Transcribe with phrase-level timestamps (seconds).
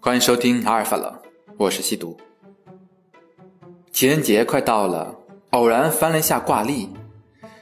[0.00, 1.22] 欢迎收听阿尔法了，
[1.56, 2.16] 我是西毒。
[3.92, 5.14] 情人节快到了，
[5.50, 6.88] 偶然翻了一下挂历，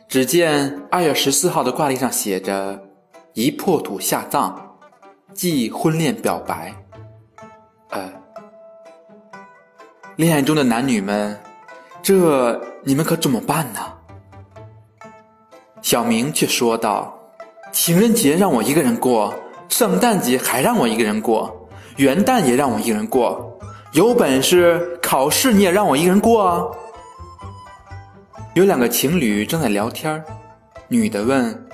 [0.09, 2.83] 只见二月十四号的挂历上写着
[3.35, 4.55] “一破土下葬，
[5.35, 6.75] 即婚恋表白”。
[7.91, 8.11] 呃，
[10.17, 11.39] 恋爱中的男女们，
[12.03, 13.81] 这你们可怎么办呢？
[15.83, 17.15] 小明却说道
[17.71, 19.35] ：“情人节让我一个人过，
[19.69, 21.55] 圣诞节还让我一个人过。”
[21.97, 23.59] 元旦也让我一个人过，
[23.93, 26.65] 有本事考试你也让我一个人过啊！
[28.55, 30.23] 有两个情侣正在聊天，
[30.89, 31.67] 女的问：“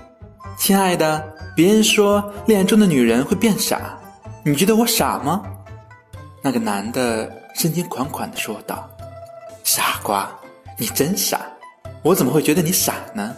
[0.58, 1.22] 亲爱的，
[1.56, 3.98] 别人说恋爱中的女人会变傻，
[4.44, 5.42] 你觉得我傻吗？”
[6.42, 8.88] 那个男的深情款款的说道
[9.64, 10.30] ：“傻瓜，
[10.78, 11.40] 你真傻，
[12.02, 13.34] 我怎么会觉得你傻呢？”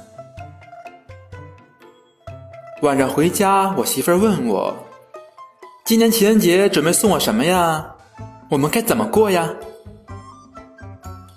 [2.83, 4.75] 晚上回家，我媳妇儿问我。
[5.85, 7.87] 今年情人节准备送我什么呀？
[8.51, 9.51] 我们该怎么过呀？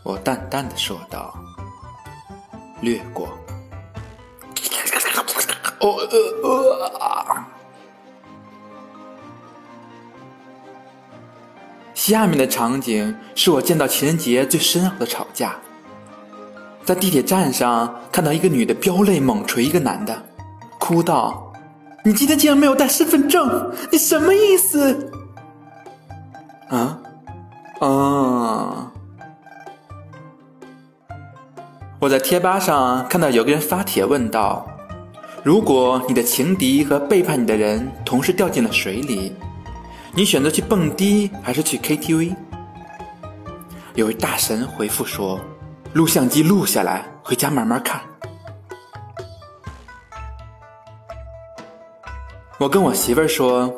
[0.04, 1.34] 我淡淡的说道
[2.82, 3.28] ：“略过。”
[5.80, 7.47] 哦呃呃。
[12.08, 15.58] 下面的场景是我见到情人节最深奥的吵架。
[16.86, 20.18] 在地铁站上看到一个女的飙泪猛捶一个男的，
[20.80, 21.52] 哭道。
[22.06, 25.12] 你今天竟然没有带身份证，你什么意思？
[26.70, 26.98] 啊
[27.82, 28.90] 啊！
[32.00, 34.66] 我在贴吧上看到有个人发帖问道
[35.44, 39.36] ：“如果你的情敌和背叛你的人同时掉进了水里，
[40.14, 42.36] 你选择去蹦迪还是去 KTV？”
[43.96, 45.40] 有位大神回复说
[45.94, 48.02] ：“录像机录下来，回家慢慢看。”
[52.60, 53.72] 我跟我媳妇儿说，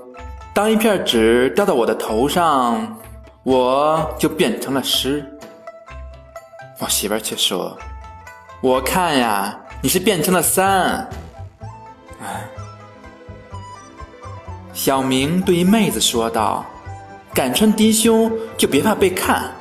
[0.54, 2.98] 当一片纸掉到我的头上，
[3.44, 5.26] 我就变成了诗。
[6.80, 7.78] 我媳妇儿却说，
[8.62, 11.10] 我看呀，你是变成了三。
[12.22, 12.50] 哎，
[14.80, 16.66] 小明对一妹子说道
[17.36, 19.52] ：“敢穿低胸就别怕被看，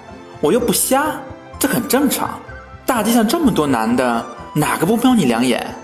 [0.40, 1.20] 我又不瞎，
[1.58, 2.38] 这很正常。
[2.86, 4.24] 大街上这么多男的，
[4.54, 5.74] 哪个不瞄你两眼？”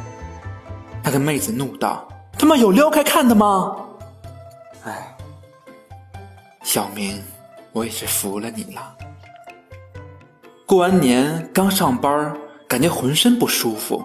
[1.02, 2.06] 那个妹子怒道。
[2.38, 3.74] 他妈有撩开看的吗？
[4.84, 5.16] 哎，
[6.62, 7.20] 小明，
[7.72, 8.96] 我也是服了你了。
[10.64, 12.32] 过完年刚上班，
[12.68, 14.00] 感觉浑身不舒服，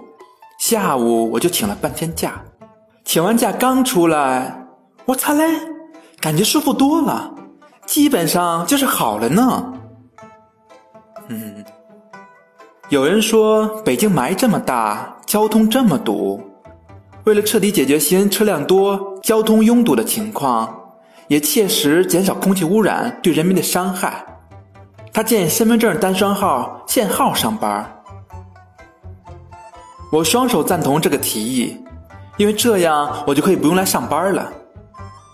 [0.58, 2.42] 下午我就请了半天假。
[3.06, 4.66] 请完假刚出来，
[5.10, 5.44] 我擦嘞，
[6.22, 7.34] 感觉舒服多了，
[7.88, 9.74] 基本上就是好了呢。
[11.30, 11.66] 嗯，
[12.90, 16.40] 有人说北京霾这么大，交通这么堵。
[17.24, 20.72] 为了彻底解决西安车辆多、交通拥堵的情况，
[21.28, 24.24] 也切实减少空气污染对人民的伤害，
[25.12, 28.04] 他建议身份证单双号限号上班。
[30.12, 31.84] 我双手赞同这个提议，
[32.38, 34.54] 因为这样我就可以不用来上班了，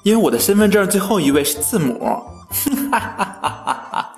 [0.06, 2.00] 因为我的身份证最后一位是字母。
[2.92, 4.16] 哈哈哈哈哈！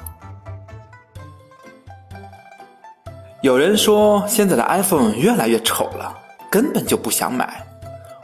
[3.41, 6.13] 有人说现在的 iPhone 越来越丑了。
[6.49, 7.61] 根本就不想买，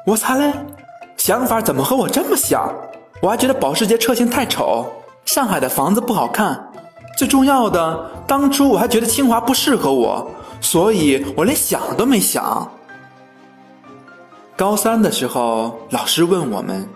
[0.06, 0.54] 我擦嘞！
[1.18, 2.74] 想法怎么和我这么像？
[3.22, 4.90] 我还觉得保时捷车型太丑，
[5.26, 6.72] 上海的房子不好看，
[7.18, 10.26] 最重要的，当初我还觉得清华不适合我，
[10.62, 12.70] 所以我连想都没想。
[14.56, 16.88] 高三的时候，老师问我们，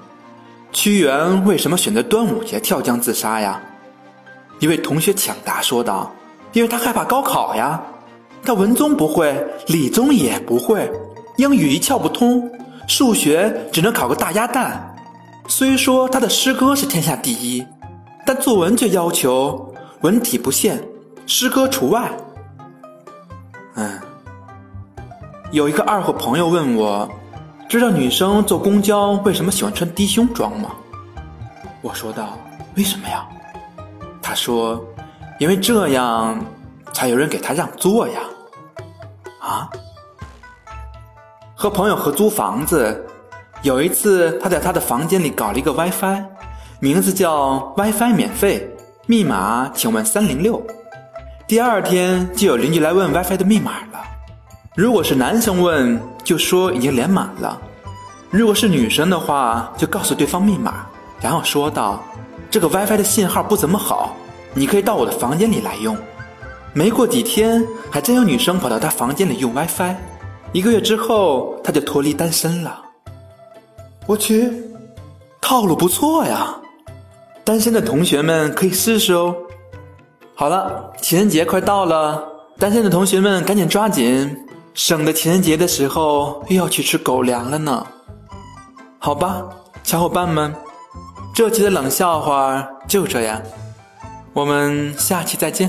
[0.77, 3.59] 屈原为什么选择端午节跳江自杀呀？
[4.59, 6.11] 一位同学抢答说道
[6.53, 7.81] ：“因为他害怕高考呀，
[8.43, 9.35] 他文综不会，
[9.69, 10.88] 理综也不会。”
[11.38, 12.47] 英语一窍不通，
[12.88, 14.95] 数学只能考个大鸭蛋。
[15.47, 17.65] 虽说他的诗歌是天下第一，
[18.23, 20.79] 但作文却要求文体不限，
[21.25, 22.12] 诗歌除外。
[23.73, 24.00] 嗯，
[25.50, 27.09] 有一个二货朋友问我，
[27.69, 30.72] 知道女生坐公交为什么喜欢穿低胸装吗？
[31.81, 32.38] 我说道：
[32.78, 33.28] 为什么呀？
[34.22, 34.81] 他说：
[35.38, 36.40] 因为这样
[36.94, 38.22] 才有人给他让座呀。
[39.42, 39.69] 啊？
[41.56, 43.06] 和朋友合租房子，
[43.64, 46.24] 有一次他在他的房间里搞了一个 WiFi，
[46.80, 48.66] 名字叫 WiFi 免费，
[49.08, 50.66] 密码请问三零六。
[51.46, 54.00] 第二天就有邻居来问 WiFi 的密码了，
[54.77, 57.59] 如果是男生问，就说已经连满了；
[58.29, 60.85] 如果是女生的话，就告诉对方密码，
[61.19, 62.03] 然后说道
[62.51, 64.15] ：“这个 WiFi 的信号不怎么好，
[64.53, 65.97] 你可以到我的房间里来用。
[66.74, 69.95] 没过几天，还真有女生跑到他房间里用 WiFi。
[70.51, 72.80] 一个月之后，他就脱离单身了。
[74.06, 74.53] 我去，
[75.41, 76.56] 套路不错呀！
[77.44, 79.35] 单身的同学们可以试试哦。
[80.35, 82.23] 好了，情人节快到了，
[82.59, 84.38] 单身的同学们赶紧抓紧，
[84.77, 87.88] 省得情人节的时候又要去吃狗粮了呢。
[89.00, 89.44] 好吧，
[89.83, 90.53] 小伙伴们，
[91.33, 93.41] 这期的冷笑话就这样，
[94.33, 95.68] 我们下期再见。